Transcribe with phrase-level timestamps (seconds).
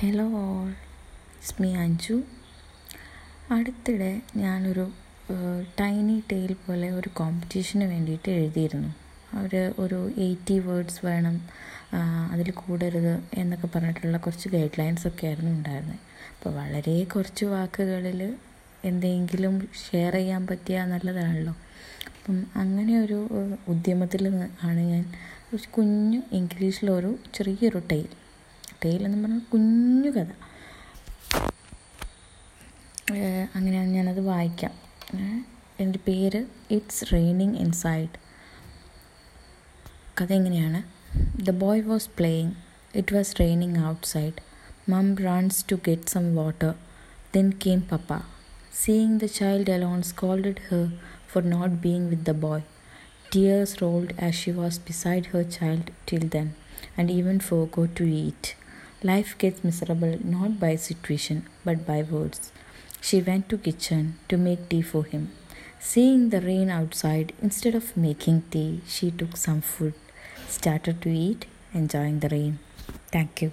[0.00, 0.70] Hello all
[1.34, 2.22] it's me Anju
[3.50, 4.84] അടുത്തിടെ ഞാനൊരു
[5.80, 8.90] tiny tail പോലെ ഒരു കോമ്പറ്റീഷന് വേണ്ടിയിട്ട് എഴുതിയിരുന്നു.
[9.32, 11.36] അവർ ഒരു എയ്റ്റി വേർഡ്സ് വേണം
[12.32, 15.98] അതിൽ കൂടരുത് എന്നൊക്കെ പറഞ്ഞിട്ടുള്ള കുറച്ച് ഗൈഡ് ലൈൻസ് ഒക്കെ ആയിരുന്നു ഉണ്ടായിരുന്നത്
[16.36, 18.36] അപ്പോൾ വളരെ കുറച്ച് വാക്കുകളിൽ
[18.84, 21.56] എന്തെങ്കിലും ഷെയർ ചെയ്യാൻ പറ്റിയാൽ നല്ലതാണല്ലോ.
[22.18, 23.18] അപ്പം അങ്ങനെ ഒരു
[23.68, 24.28] ഉദ്യമത്തിൽ
[24.62, 25.04] ആണ് ഞാൻ
[25.54, 28.08] ഒരു കുഞ്ഞു ഇംഗ്ലീഷിലൊരു ചെറിയൊരു ടെയിൽ
[28.84, 30.26] എന്ന് പറഞ്ഞാൽ കുഞ്ഞു കഥ.
[33.54, 34.70] അങ്ങനെയാണ് ഞാനത് വായിക്കാം.
[35.80, 38.14] എന്റെ പേര് ഇറ്റ്സ് റെയിനിങ് ഇൻസൈഡ്
[40.20, 40.82] കഥ എങ്ങനെയാണ്?
[41.42, 42.52] The boy was playing
[42.94, 44.40] it was raining outside
[44.88, 46.74] mum runs to get some water
[47.34, 48.18] then came papa
[48.84, 50.88] seeing the child alone scolded her
[51.32, 52.60] for not being with the boy.
[53.32, 56.54] Tears rolled as she was beside her child till then,
[56.96, 58.44] and even forgot to eat.
[59.02, 62.50] Life gets miserable not by situation, but by words.
[63.00, 65.30] She went to kitchen to make tea for him.
[65.78, 69.94] Seeing the rain outside, instead of making tea, she took some food,
[70.48, 72.58] started to eat, enjoying the rain.
[73.12, 73.52] Thank you.